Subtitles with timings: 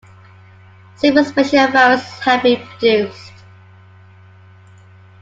[0.95, 3.33] Several special variants have been produced.